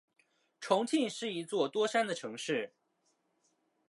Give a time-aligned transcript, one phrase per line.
[0.59, 2.73] 重庆是一座多山的城市。